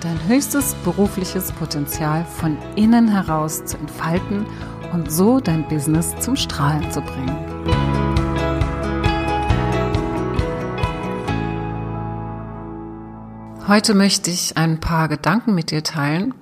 [0.00, 4.46] dein höchstes berufliches Potenzial von innen heraus zu entfalten
[4.92, 7.36] und so dein Business zum Strahlen zu bringen.
[13.68, 16.34] Heute möchte ich ein paar Gedanken mit dir teilen,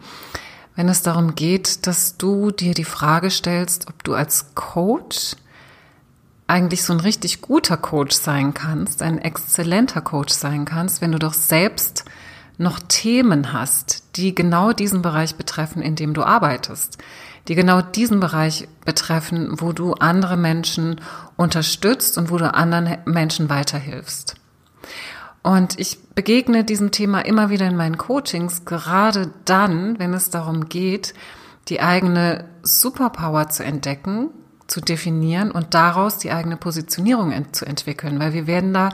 [0.77, 5.35] wenn es darum geht, dass du dir die Frage stellst, ob du als Coach
[6.47, 11.19] eigentlich so ein richtig guter Coach sein kannst, ein exzellenter Coach sein kannst, wenn du
[11.19, 12.05] doch selbst
[12.59, 16.99] noch Themen hast, die genau diesen Bereich betreffen, in dem du arbeitest,
[17.47, 21.01] die genau diesen Bereich betreffen, wo du andere Menschen
[21.37, 24.35] unterstützt und wo du anderen Menschen weiterhilfst.
[25.43, 30.69] Und ich begegne diesem Thema immer wieder in meinen Coachings, gerade dann, wenn es darum
[30.69, 31.15] geht,
[31.69, 34.31] die eigene Superpower zu entdecken,
[34.67, 38.91] zu definieren und daraus die eigene Positionierung zu entwickeln, weil wir werden da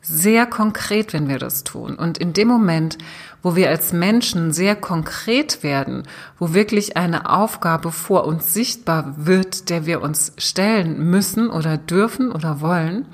[0.00, 1.96] sehr konkret, wenn wir das tun.
[1.96, 2.98] Und in dem Moment,
[3.42, 6.04] wo wir als Menschen sehr konkret werden,
[6.38, 12.32] wo wirklich eine Aufgabe vor uns sichtbar wird, der wir uns stellen müssen oder dürfen
[12.32, 13.06] oder wollen,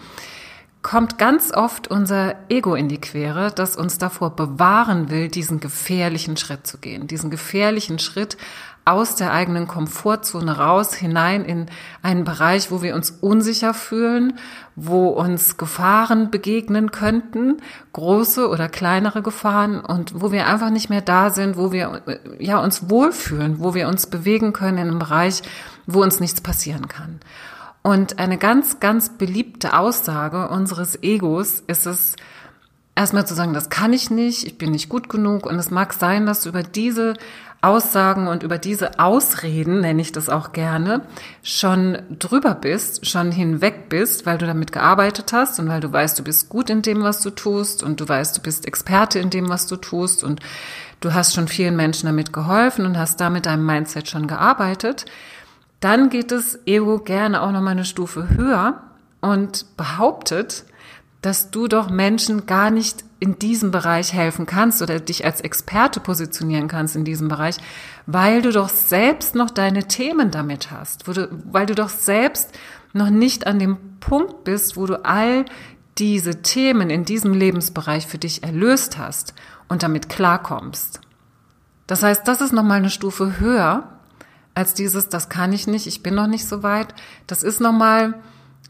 [0.83, 6.37] kommt ganz oft unser Ego in die Quere, das uns davor bewahren will, diesen gefährlichen
[6.37, 8.37] Schritt zu gehen, diesen gefährlichen Schritt
[8.85, 11.67] aus der eigenen Komfortzone raus hinein in
[12.03, 14.39] einen Bereich, wo wir uns unsicher fühlen,
[14.77, 17.59] wo uns Gefahren begegnen könnten,
[17.95, 22.03] große oder kleinere Gefahren und wo wir einfach nicht mehr da sind, wo wir
[22.39, 25.43] ja uns wohlfühlen, wo wir uns bewegen können in einem Bereich,
[25.87, 27.21] wo uns nichts passieren kann.
[27.83, 32.17] Und eine ganz, ganz beliebte Aussage unseres Egos ist es,
[32.95, 35.47] erstmal zu sagen, das kann ich nicht, ich bin nicht gut genug.
[35.47, 37.15] Und es mag sein, dass über diese
[37.65, 41.03] Aussagen und über diese Ausreden, nenne ich das auch gerne,
[41.43, 46.19] schon drüber bist, schon hinweg bist, weil du damit gearbeitet hast und weil du weißt,
[46.19, 49.31] du bist gut in dem, was du tust und du weißt, du bist Experte in
[49.31, 50.41] dem, was du tust und
[51.01, 55.07] du hast schon vielen Menschen damit geholfen und hast damit deinem Mindset schon gearbeitet.
[55.81, 58.83] Dann geht es Ego gerne auch noch mal eine Stufe höher
[59.21, 60.65] und behauptet,
[61.23, 65.99] dass du doch Menschen gar nicht in diesem Bereich helfen kannst oder dich als Experte
[65.99, 67.57] positionieren kannst in diesem Bereich,
[68.05, 72.51] weil du doch selbst noch deine Themen damit hast, du, weil du doch selbst
[72.93, 75.47] noch nicht an dem Punkt bist, wo du all
[75.97, 79.33] diese Themen in diesem Lebensbereich für dich erlöst hast
[79.69, 81.01] und damit klarkommst.
[81.87, 83.89] Das heißt, das ist nochmal eine Stufe höher
[84.55, 86.95] als dieses, das kann ich nicht, ich bin noch nicht so weit.
[87.27, 88.21] Das ist nochmal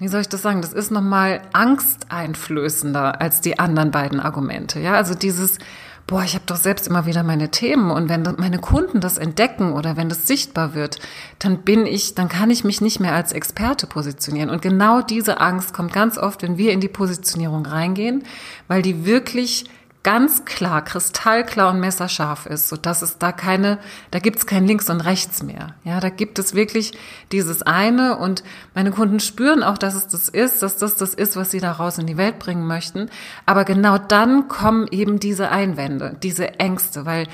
[0.01, 4.81] wie soll ich das sagen, das ist nochmal angsteinflößender als die anderen beiden Argumente.
[4.81, 5.59] Ja, also dieses,
[6.07, 9.73] boah, ich habe doch selbst immer wieder meine Themen und wenn meine Kunden das entdecken
[9.73, 10.99] oder wenn das sichtbar wird,
[11.39, 14.51] dann bin ich, dann kann ich mich nicht mehr als Experte positionieren.
[14.51, 18.25] Und genau diese Angst kommt ganz oft, wenn wir in die Positionierung reingehen,
[18.67, 19.67] weil die wirklich
[20.05, 23.79] ganz klar, kristallklar und messerscharf ist, so dass es da keine,
[24.13, 25.75] da gibt's kein Links und Rechts mehr.
[25.83, 26.93] Ja, da gibt es wirklich
[27.33, 28.45] dieses eine und
[28.75, 31.99] meine Kunden spüren auch, dass es das ist, dass das das ist, was sie daraus
[31.99, 33.11] in die Welt bringen möchten.
[33.47, 37.27] Aber genau dann kommen eben diese Einwände, diese Ängste, weil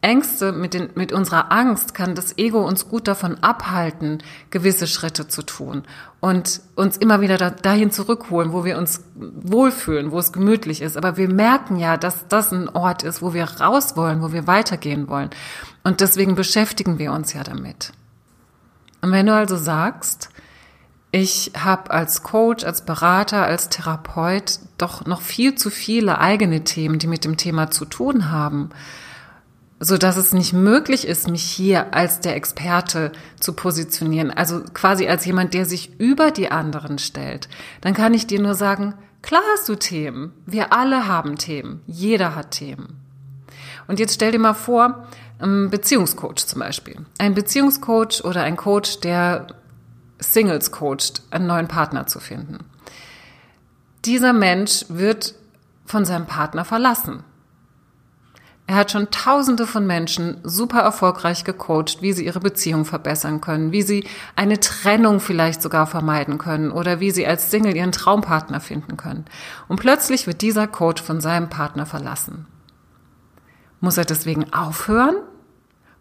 [0.00, 5.26] Ängste, mit, den, mit unserer Angst kann das Ego uns gut davon abhalten, gewisse Schritte
[5.26, 5.82] zu tun
[6.20, 10.96] und uns immer wieder da, dahin zurückholen, wo wir uns wohlfühlen, wo es gemütlich ist.
[10.96, 14.46] Aber wir merken ja, dass das ein Ort ist, wo wir raus wollen, wo wir
[14.46, 15.30] weitergehen wollen.
[15.82, 17.92] Und deswegen beschäftigen wir uns ja damit.
[19.00, 20.28] Und wenn du also sagst,
[21.10, 27.00] ich habe als Coach, als Berater, als Therapeut doch noch viel zu viele eigene Themen,
[27.00, 28.70] die mit dem Thema zu tun haben,
[29.80, 35.08] so dass es nicht möglich ist, mich hier als der Experte zu positionieren, also quasi
[35.08, 37.48] als jemand, der sich über die anderen stellt,
[37.80, 40.32] dann kann ich dir nur sagen, klar hast du Themen.
[40.46, 41.82] Wir alle haben Themen.
[41.86, 43.00] Jeder hat Themen.
[43.86, 45.06] Und jetzt stell dir mal vor,
[45.38, 46.96] ein Beziehungscoach zum Beispiel.
[47.18, 49.46] Ein Beziehungscoach oder ein Coach, der
[50.18, 52.58] Singles coacht, einen neuen Partner zu finden.
[54.04, 55.34] Dieser Mensch wird
[55.84, 57.22] von seinem Partner verlassen.
[58.68, 63.72] Er hat schon tausende von Menschen super erfolgreich gecoacht, wie sie ihre Beziehung verbessern können,
[63.72, 64.04] wie sie
[64.36, 69.24] eine Trennung vielleicht sogar vermeiden können oder wie sie als Single ihren Traumpartner finden können.
[69.68, 72.46] Und plötzlich wird dieser Coach von seinem Partner verlassen.
[73.80, 75.16] Muss er deswegen aufhören?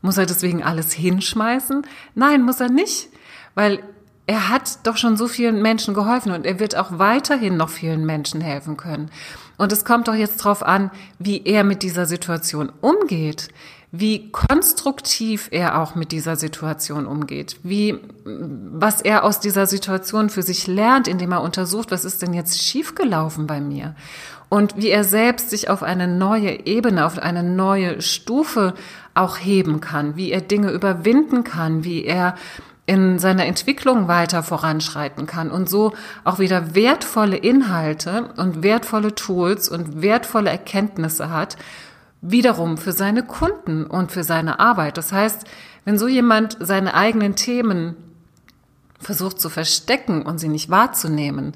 [0.02, 1.88] Muss er deswegen alles hinschmeißen?
[2.16, 3.08] Nein, muss er nicht,
[3.56, 3.82] weil
[4.28, 8.06] er hat doch schon so vielen Menschen geholfen und er wird auch weiterhin noch vielen
[8.06, 9.10] Menschen helfen können.
[9.58, 13.48] Und es kommt doch jetzt darauf an, wie er mit dieser Situation umgeht,
[13.92, 20.44] wie konstruktiv er auch mit dieser Situation umgeht, wie, was er aus dieser Situation für
[20.44, 23.96] sich lernt, indem er untersucht, was ist denn jetzt schiefgelaufen bei mir?
[24.50, 28.74] Und wie er selbst sich auf eine neue Ebene, auf eine neue Stufe
[29.14, 32.36] auch heben kann, wie er Dinge überwinden kann, wie er
[32.88, 35.94] in seiner Entwicklung weiter voranschreiten kann und so
[36.24, 41.58] auch wieder wertvolle Inhalte und wertvolle Tools und wertvolle Erkenntnisse hat,
[42.22, 44.98] wiederum für seine Kunden und für seine Arbeit.
[44.98, 45.44] Das heißt,
[45.84, 47.96] wenn so jemand seine eigenen Themen
[49.00, 51.56] versucht zu verstecken und sie nicht wahrzunehmen,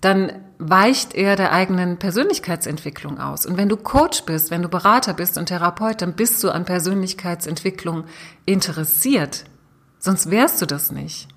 [0.00, 3.44] dann weicht er der eigenen Persönlichkeitsentwicklung aus.
[3.44, 6.64] Und wenn du Coach bist, wenn du Berater bist und Therapeut, dann bist du an
[6.64, 8.04] Persönlichkeitsentwicklung
[8.46, 9.44] interessiert.
[10.00, 11.28] Sonst wärst du das nicht.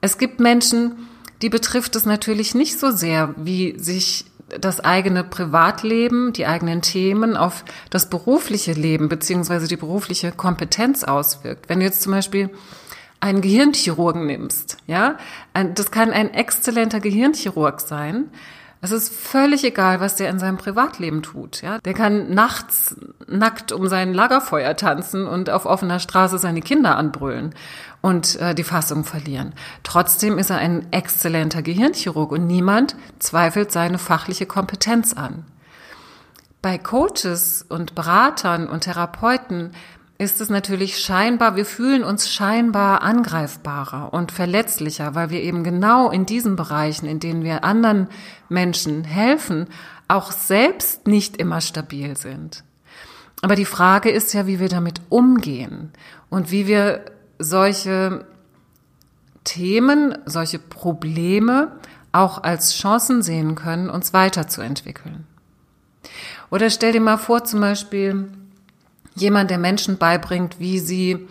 [0.00, 1.08] Es gibt Menschen,
[1.42, 4.24] die betrifft es natürlich nicht so sehr, wie sich
[4.58, 11.68] das eigene Privatleben, die eigenen Themen auf das berufliche Leben beziehungsweise die berufliche Kompetenz auswirkt.
[11.68, 12.50] Wenn du jetzt zum Beispiel
[13.20, 15.18] einen Gehirnchirurgen nimmst, ja,
[15.74, 18.30] das kann ein exzellenter Gehirnchirurg sein,
[18.82, 21.60] es ist völlig egal, was der in seinem Privatleben tut.
[21.60, 22.96] Ja, der kann nachts
[23.26, 27.54] nackt um sein Lagerfeuer tanzen und auf offener Straße seine Kinder anbrüllen
[28.00, 29.52] und äh, die Fassung verlieren.
[29.82, 35.44] Trotzdem ist er ein exzellenter Gehirnchirurg und niemand zweifelt seine fachliche Kompetenz an.
[36.62, 39.72] Bei Coaches und Beratern und Therapeuten
[40.20, 46.10] ist es natürlich scheinbar, wir fühlen uns scheinbar angreifbarer und verletzlicher, weil wir eben genau
[46.10, 48.06] in diesen Bereichen, in denen wir anderen
[48.50, 49.66] Menschen helfen,
[50.08, 52.64] auch selbst nicht immer stabil sind.
[53.40, 55.90] Aber die Frage ist ja, wie wir damit umgehen
[56.28, 57.06] und wie wir
[57.38, 58.26] solche
[59.44, 61.72] Themen, solche Probleme
[62.12, 65.26] auch als Chancen sehen können, uns weiterzuentwickeln.
[66.50, 68.28] Oder stell dir mal vor, zum Beispiel,
[69.14, 71.28] jemand, der Menschen beibringt, wie sie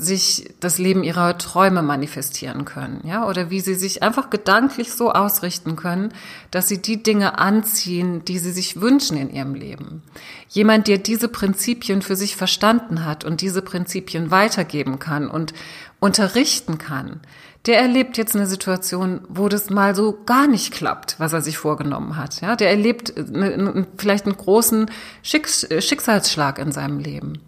[0.00, 5.12] sich das Leben ihrer Träume manifestieren können, ja, oder wie sie sich einfach gedanklich so
[5.12, 6.12] ausrichten können,
[6.50, 10.02] dass sie die Dinge anziehen, die sie sich wünschen in ihrem Leben.
[10.48, 15.52] Jemand, der diese Prinzipien für sich verstanden hat und diese Prinzipien weitergeben kann und
[16.00, 17.20] unterrichten kann,
[17.66, 21.58] der erlebt jetzt eine Situation, wo das mal so gar nicht klappt, was er sich
[21.58, 22.40] vorgenommen hat.
[22.40, 24.90] Ja, der erlebt eine, vielleicht einen großen
[25.22, 27.40] Schicksalsschlag in seinem Leben.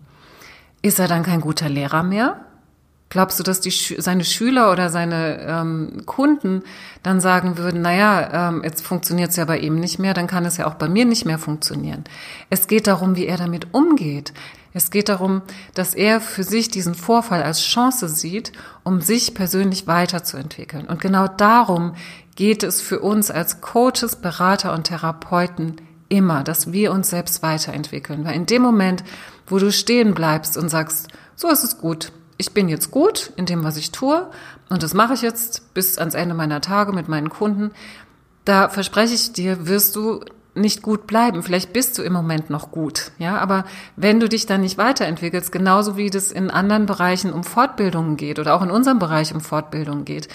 [0.82, 2.44] Ist er dann kein guter Lehrer mehr?
[3.08, 6.62] Glaubst du, dass die, seine Schüler oder seine ähm, Kunden
[7.02, 10.46] dann sagen würden, naja, ähm, jetzt funktioniert es ja bei ihm nicht mehr, dann kann
[10.46, 12.04] es ja auch bei mir nicht mehr funktionieren.
[12.48, 14.32] Es geht darum, wie er damit umgeht.
[14.74, 15.42] Es geht darum,
[15.74, 18.52] dass er für sich diesen Vorfall als Chance sieht,
[18.84, 20.86] um sich persönlich weiterzuentwickeln.
[20.86, 21.94] Und genau darum
[22.36, 25.76] geht es für uns als Coaches, Berater und Therapeuten
[26.08, 28.24] immer, dass wir uns selbst weiterentwickeln.
[28.24, 29.04] Weil in dem Moment,
[29.46, 33.46] wo du stehen bleibst und sagst, so ist es gut, ich bin jetzt gut in
[33.46, 34.28] dem, was ich tue
[34.68, 37.70] und das mache ich jetzt bis ans Ende meiner Tage mit meinen Kunden.
[38.44, 40.24] Da verspreche ich dir, wirst du
[40.54, 41.42] nicht gut bleiben.
[41.42, 43.64] Vielleicht bist du im Moment noch gut, ja, aber
[43.96, 48.38] wenn du dich dann nicht weiterentwickelst, genauso wie das in anderen Bereichen um Fortbildungen geht
[48.38, 50.28] oder auch in unserem Bereich um Fortbildungen geht,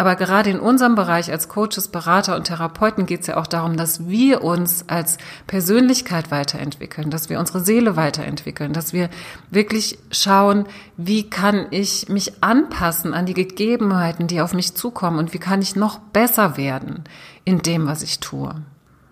[0.00, 3.76] aber gerade in unserem Bereich als Coaches, Berater und Therapeuten geht es ja auch darum,
[3.76, 9.10] dass wir uns als Persönlichkeit weiterentwickeln, dass wir unsere Seele weiterentwickeln, dass wir
[9.50, 10.64] wirklich schauen,
[10.96, 15.60] wie kann ich mich anpassen an die Gegebenheiten, die auf mich zukommen und wie kann
[15.60, 17.04] ich noch besser werden
[17.44, 18.54] in dem, was ich tue.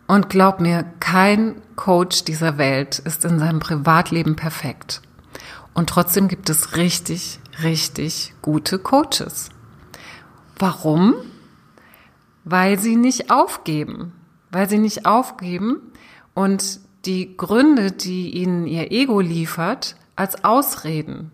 [0.09, 5.03] Und glaub mir, kein Coach dieser Welt ist in seinem Privatleben perfekt.
[5.75, 9.51] Und trotzdem gibt es richtig, richtig gute Coaches.
[10.59, 11.15] Warum?
[12.45, 14.15] Weil sie nicht aufgeben.
[14.51, 15.83] Weil sie nicht aufgeben
[16.35, 21.33] und die Gründe, die ihnen ihr Ego liefert, als Ausreden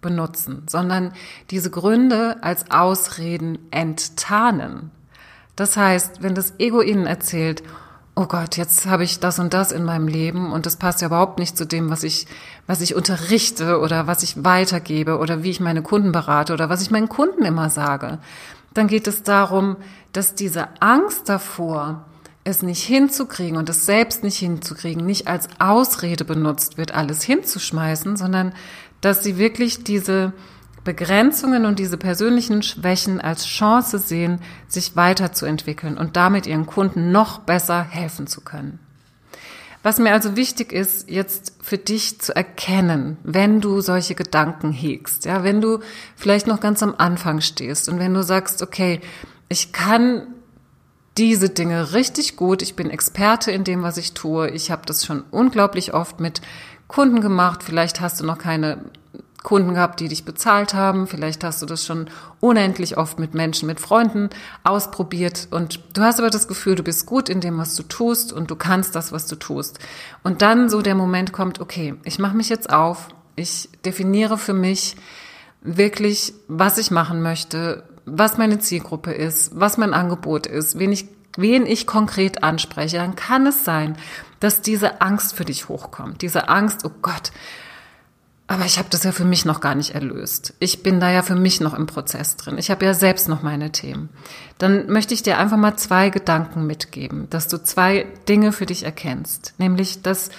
[0.00, 1.12] benutzen, sondern
[1.50, 4.90] diese Gründe als Ausreden enttarnen.
[5.54, 7.62] Das heißt, wenn das Ego ihnen erzählt,
[8.18, 11.08] oh Gott, jetzt habe ich das und das in meinem Leben und das passt ja
[11.08, 12.26] überhaupt nicht zu dem, was ich,
[12.66, 16.80] was ich unterrichte oder was ich weitergebe oder wie ich meine Kunden berate oder was
[16.80, 18.18] ich meinen Kunden immer sage,
[18.72, 19.76] dann geht es darum,
[20.12, 22.06] dass diese Angst davor,
[22.42, 28.16] es nicht hinzukriegen und es selbst nicht hinzukriegen, nicht als Ausrede benutzt wird, alles hinzuschmeißen,
[28.16, 28.54] sondern
[29.00, 30.32] dass sie wirklich diese
[30.86, 37.40] Begrenzungen und diese persönlichen Schwächen als Chance sehen, sich weiterzuentwickeln und damit ihren Kunden noch
[37.40, 38.78] besser helfen zu können.
[39.82, 45.26] Was mir also wichtig ist, jetzt für dich zu erkennen, wenn du solche Gedanken hegst,
[45.26, 45.80] ja, wenn du
[46.16, 49.00] vielleicht noch ganz am Anfang stehst und wenn du sagst, okay,
[49.48, 50.28] ich kann
[51.18, 55.04] diese Dinge richtig gut, ich bin Experte in dem, was ich tue, ich habe das
[55.04, 56.42] schon unglaublich oft mit
[56.88, 58.78] Kunden gemacht, vielleicht hast du noch keine
[59.46, 61.06] Kunden gehabt, die dich bezahlt haben.
[61.06, 62.10] Vielleicht hast du das schon
[62.40, 64.28] unendlich oft mit Menschen, mit Freunden
[64.64, 68.32] ausprobiert und du hast aber das Gefühl, du bist gut in dem, was du tust
[68.32, 69.78] und du kannst das, was du tust.
[70.24, 74.52] Und dann so der Moment kommt, okay, ich mache mich jetzt auf, ich definiere für
[74.52, 74.96] mich
[75.62, 81.06] wirklich, was ich machen möchte, was meine Zielgruppe ist, was mein Angebot ist, wen ich
[81.38, 83.96] wen ich konkret anspreche, dann kann es sein,
[84.40, 86.22] dass diese Angst für dich hochkommt.
[86.22, 87.30] Diese Angst, oh Gott,
[88.48, 90.54] aber ich habe das ja für mich noch gar nicht erlöst.
[90.60, 92.58] Ich bin da ja für mich noch im Prozess drin.
[92.58, 94.08] Ich habe ja selbst noch meine Themen.
[94.58, 98.84] Dann möchte ich dir einfach mal zwei Gedanken mitgeben, dass du zwei Dinge für dich
[98.84, 99.54] erkennst.
[99.58, 100.30] Nämlich, dass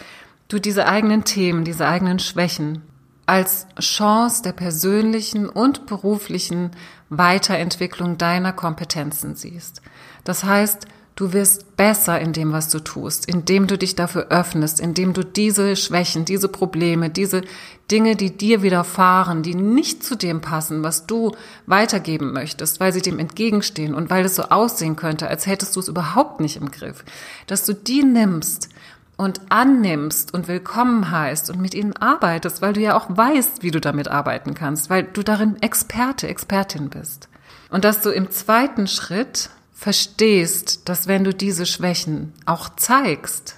[0.48, 2.82] du diese eigenen Themen, diese eigenen Schwächen
[3.26, 6.72] als Chance der persönlichen und beruflichen
[7.10, 9.82] Weiterentwicklung deiner Kompetenzen siehst.
[10.24, 10.88] Das heißt,
[11.18, 15.26] Du wirst besser in dem, was du tust, indem du dich dafür öffnest, indem du
[15.26, 17.42] diese Schwächen, diese Probleme, diese
[17.90, 21.32] Dinge, die dir widerfahren, die nicht zu dem passen, was du
[21.66, 25.80] weitergeben möchtest, weil sie dem entgegenstehen und weil es so aussehen könnte, als hättest du
[25.80, 27.04] es überhaupt nicht im Griff,
[27.48, 28.70] dass du die nimmst
[29.18, 33.72] und annimmst und willkommen heißt und mit ihnen arbeitest, weil du ja auch weißt, wie
[33.72, 37.28] du damit arbeiten kannst, weil du darin Experte, Expertin bist.
[37.72, 43.58] Und dass du im zweiten Schritt verstehst, dass wenn du diese Schwächen auch zeigst,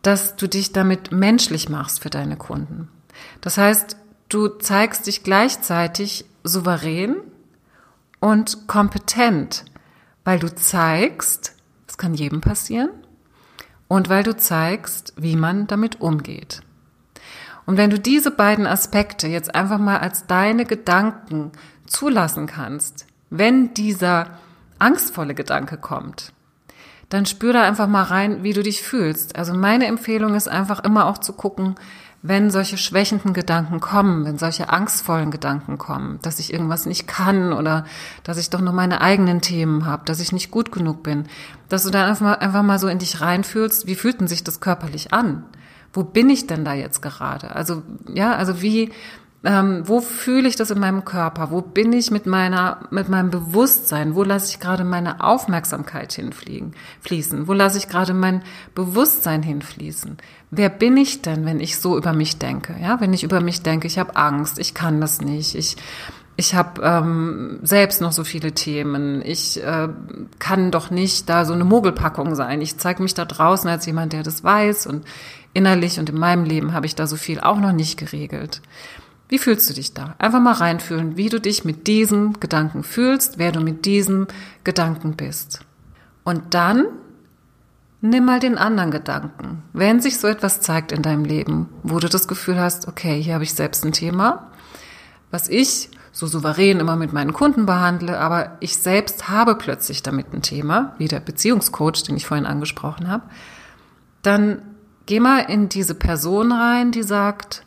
[0.00, 2.88] dass du dich damit menschlich machst für deine Kunden.
[3.40, 3.96] Das heißt,
[4.28, 7.16] du zeigst dich gleichzeitig souverän
[8.20, 9.64] und kompetent,
[10.22, 11.56] weil du zeigst,
[11.88, 12.90] es kann jedem passieren,
[13.88, 16.62] und weil du zeigst, wie man damit umgeht.
[17.66, 21.50] Und wenn du diese beiden Aspekte jetzt einfach mal als deine Gedanken
[21.86, 24.38] zulassen kannst, wenn dieser
[24.82, 26.32] angstvolle Gedanke kommt,
[27.08, 29.36] dann spür da einfach mal rein, wie du dich fühlst.
[29.36, 31.74] Also meine Empfehlung ist einfach immer auch zu gucken,
[32.22, 37.52] wenn solche schwächenden Gedanken kommen, wenn solche angstvollen Gedanken kommen, dass ich irgendwas nicht kann
[37.52, 37.84] oder
[38.22, 41.26] dass ich doch nur meine eigenen Themen habe, dass ich nicht gut genug bin,
[41.68, 44.44] dass du dann einfach mal, einfach mal so in dich reinfühlst, wie fühlt denn sich
[44.44, 45.44] das körperlich an?
[45.92, 47.54] Wo bin ich denn da jetzt gerade?
[47.54, 48.92] Also ja, also wie
[49.44, 51.50] ähm, wo fühle ich das in meinem Körper?
[51.50, 54.14] Wo bin ich mit meiner, mit meinem Bewusstsein?
[54.14, 57.48] Wo lasse ich gerade meine Aufmerksamkeit hinfliegen, fließen?
[57.48, 58.42] Wo lasse ich gerade mein
[58.74, 60.18] Bewusstsein hinfließen?
[60.50, 62.76] Wer bin ich denn, wenn ich so über mich denke?
[62.80, 65.76] Ja, wenn ich über mich denke, ich habe Angst, ich kann das nicht, ich
[66.34, 69.22] ich habe ähm, selbst noch so viele Themen.
[69.22, 69.88] Ich äh,
[70.38, 72.62] kann doch nicht da so eine Mogelpackung sein.
[72.62, 75.04] Ich zeige mich da draußen als jemand, der das weiß und
[75.52, 78.62] innerlich und in meinem Leben habe ich da so viel auch noch nicht geregelt.
[79.32, 80.14] Wie fühlst du dich da?
[80.18, 84.26] Einfach mal reinfühlen, wie du dich mit diesem Gedanken fühlst, wer du mit diesem
[84.62, 85.60] Gedanken bist.
[86.22, 86.84] Und dann
[88.02, 89.62] nimm mal den anderen Gedanken.
[89.72, 93.32] Wenn sich so etwas zeigt in deinem Leben, wo du das Gefühl hast, okay, hier
[93.32, 94.50] habe ich selbst ein Thema,
[95.30, 100.34] was ich so souverän immer mit meinen Kunden behandle, aber ich selbst habe plötzlich damit
[100.34, 103.24] ein Thema, wie der Beziehungscoach, den ich vorhin angesprochen habe,
[104.20, 104.60] dann
[105.06, 107.64] geh mal in diese Person rein, die sagt,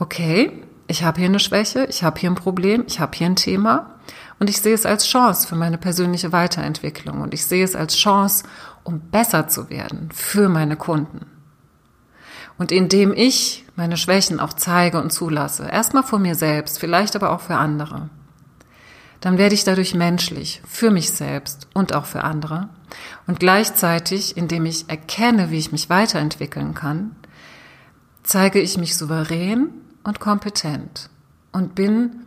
[0.00, 3.36] okay, ich habe hier eine Schwäche, ich habe hier ein Problem, ich habe hier ein
[3.36, 3.94] Thema
[4.38, 7.96] und ich sehe es als Chance für meine persönliche Weiterentwicklung und ich sehe es als
[7.96, 8.44] Chance,
[8.82, 11.26] um besser zu werden für meine Kunden.
[12.58, 17.30] Und indem ich meine Schwächen auch zeige und zulasse, erstmal vor mir selbst, vielleicht aber
[17.30, 18.10] auch für andere,
[19.20, 22.68] dann werde ich dadurch menschlich für mich selbst und auch für andere.
[23.26, 27.16] Und gleichzeitig, indem ich erkenne, wie ich mich weiterentwickeln kann,
[28.22, 29.70] zeige ich mich souverän
[30.04, 31.10] und kompetent
[31.52, 32.20] und bin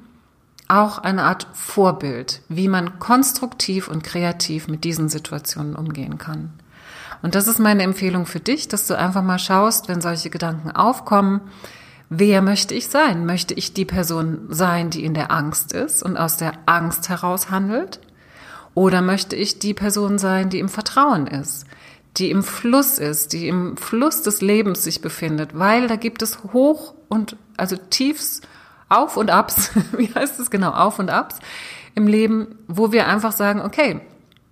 [0.67, 6.51] auch eine Art Vorbild, wie man konstruktiv und kreativ mit diesen Situationen umgehen kann.
[7.22, 10.72] Und das ist meine Empfehlung für dich, dass du einfach mal schaust, wenn solche Gedanken
[10.72, 11.41] aufkommen,
[12.10, 13.25] wer möchte ich sein?
[13.25, 17.50] Möchte ich die Person sein, die in der Angst ist und aus der Angst heraus
[17.50, 18.00] handelt?
[18.74, 21.65] Oder möchte ich die Person sein, die im Vertrauen ist,
[22.17, 26.43] die im Fluss ist, die im Fluss des Lebens sich befindet, weil da gibt es
[26.53, 28.41] Hoch und also Tiefs,
[28.89, 31.39] Auf und Abs, wie heißt es genau, Auf und Abs
[31.95, 34.01] im Leben, wo wir einfach sagen, okay,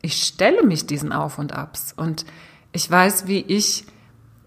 [0.02, 2.26] ich stelle mich diesen Auf und Abs und
[2.72, 3.86] ich weiß, wie ich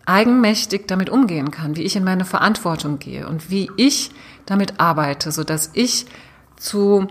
[0.04, 4.10] eigenmächtig damit umgehen kann, wie ich in meine Verantwortung gehe und wie ich
[4.46, 6.06] damit arbeite, so dass ich
[6.56, 7.06] zu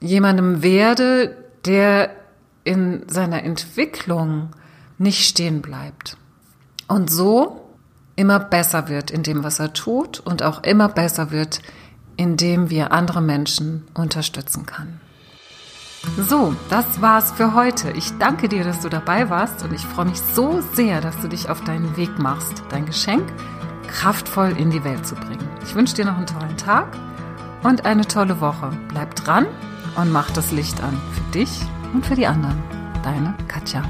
[0.00, 2.10] jemandem werde, der
[2.64, 4.50] in seiner Entwicklung
[4.98, 6.16] nicht stehen bleibt.
[6.86, 7.63] und so
[8.16, 11.60] immer besser wird in dem, was er tut und auch immer besser wird,
[12.16, 15.00] indem wir andere Menschen unterstützen kann.
[16.18, 17.90] So, das war's für heute.
[17.92, 21.28] Ich danke dir, dass du dabei warst und ich freue mich so sehr, dass du
[21.28, 23.24] dich auf deinen Weg machst, dein Geschenk
[23.88, 25.48] kraftvoll in die Welt zu bringen.
[25.64, 26.88] Ich wünsche dir noch einen tollen Tag
[27.62, 28.70] und eine tolle Woche.
[28.88, 29.46] Bleib dran
[29.96, 31.60] und mach das Licht an für dich
[31.92, 32.62] und für die anderen.
[33.02, 33.82] Deine Katja.